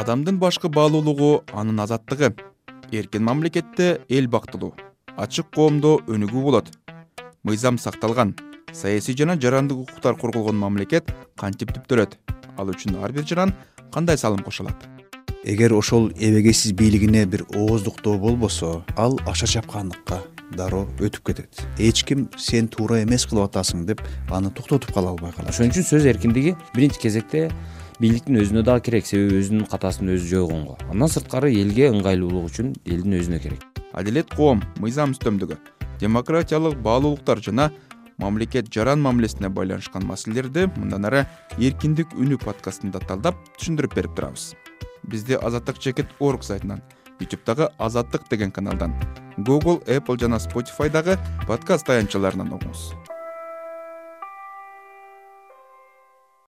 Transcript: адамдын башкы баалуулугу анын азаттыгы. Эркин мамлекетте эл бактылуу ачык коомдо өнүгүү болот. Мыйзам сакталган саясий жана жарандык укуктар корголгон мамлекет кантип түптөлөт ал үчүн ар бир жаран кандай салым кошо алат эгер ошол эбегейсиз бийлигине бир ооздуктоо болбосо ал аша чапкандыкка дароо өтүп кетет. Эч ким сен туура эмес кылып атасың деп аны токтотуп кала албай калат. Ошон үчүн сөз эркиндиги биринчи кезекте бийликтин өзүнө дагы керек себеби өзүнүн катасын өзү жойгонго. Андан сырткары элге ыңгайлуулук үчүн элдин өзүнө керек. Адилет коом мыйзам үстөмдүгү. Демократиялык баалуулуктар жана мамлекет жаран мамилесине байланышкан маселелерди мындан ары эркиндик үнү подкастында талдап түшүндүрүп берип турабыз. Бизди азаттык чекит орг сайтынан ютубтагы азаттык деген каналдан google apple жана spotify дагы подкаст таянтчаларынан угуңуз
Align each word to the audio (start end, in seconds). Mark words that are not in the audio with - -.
адамдын 0.00 0.38
башкы 0.40 0.68
баалуулугу 0.72 1.42
анын 1.52 1.80
азаттыгы. 1.84 2.32
Эркин 2.90 3.24
мамлекетте 3.24 4.00
эл 4.08 4.28
бактылуу 4.28 4.72
ачык 5.16 5.50
коомдо 5.54 5.98
өнүгүү 6.08 6.42
болот. 6.42 6.70
Мыйзам 7.44 7.78
сакталган 7.78 8.34
саясий 8.72 9.16
жана 9.16 9.36
жарандык 9.36 9.78
укуктар 9.84 10.16
корголгон 10.16 10.56
мамлекет 10.56 11.12
кантип 11.36 11.74
түптөлөт 11.76 12.16
ал 12.56 12.72
үчүн 12.72 12.96
ар 13.04 13.12
бир 13.12 13.26
жаран 13.28 13.52
кандай 13.92 14.16
салым 14.16 14.42
кошо 14.46 14.64
алат 14.64 14.88
эгер 15.44 15.72
ошол 15.72 16.10
эбегейсиз 16.16 16.72
бийлигине 16.72 17.26
бир 17.26 17.44
ооздуктоо 17.54 18.16
болбосо 18.18 18.84
ал 18.96 19.18
аша 19.26 19.46
чапкандыкка 19.46 20.22
дароо 20.56 20.86
өтүп 20.98 21.26
кетет. 21.26 21.62
Эч 21.78 22.04
ким 22.04 22.28
сен 22.38 22.68
туура 22.68 23.02
эмес 23.02 23.26
кылып 23.26 23.50
атасың 23.50 23.84
деп 23.86 24.02
аны 24.30 24.50
токтотуп 24.50 24.92
кала 24.92 25.10
албай 25.14 25.32
калат. 25.32 25.50
Ошон 25.50 25.70
үчүн 25.70 25.86
сөз 25.86 26.06
эркиндиги 26.10 26.56
биринчи 26.74 27.00
кезекте 27.00 27.50
бийликтин 28.00 28.38
өзүнө 28.40 28.62
дагы 28.64 28.80
керек 28.86 29.04
себеби 29.04 29.42
өзүнүн 29.42 29.66
катасын 29.68 30.08
өзү 30.14 30.28
жойгонго. 30.30 30.78
Андан 30.88 31.10
сырткары 31.12 31.50
элге 31.52 31.90
ыңгайлуулук 31.92 32.46
үчүн 32.48 32.70
элдин 32.88 33.18
өзүнө 33.18 33.40
керек. 33.44 33.66
Адилет 33.92 34.32
коом 34.32 34.62
мыйзам 34.80 35.12
үстөмдүгү. 35.12 35.58
Демократиялык 36.00 36.78
баалуулуктар 36.80 37.42
жана 37.44 37.68
мамлекет 38.16 38.72
жаран 38.72 39.02
мамилесине 39.04 39.50
байланышкан 39.52 40.06
маселелерди 40.08 40.70
мындан 40.78 41.10
ары 41.10 41.26
эркиндик 41.58 42.16
үнү 42.16 42.40
подкастында 42.40 43.04
талдап 43.04 43.36
түшүндүрүп 43.58 43.98
берип 43.98 44.16
турабыз. 44.16 44.54
Бизди 45.04 45.36
азаттык 45.36 45.78
чекит 45.78 46.08
орг 46.20 46.44
сайтынан 46.44 46.80
ютубтагы 47.20 47.68
азаттык 47.78 48.28
деген 48.30 48.50
каналдан 48.50 48.96
google 49.36 49.80
apple 49.86 50.16
жана 50.16 50.40
spotify 50.40 50.88
дагы 50.88 51.18
подкаст 51.46 51.86
таянтчаларынан 51.86 52.52
угуңуз 52.56 52.92